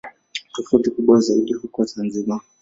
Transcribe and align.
Tofauti 0.53 0.89
ni 0.89 0.95
kubwa 0.95 1.19
zaidi 1.19 1.53
huko 1.53 1.83
Zanzibar. 1.83 2.41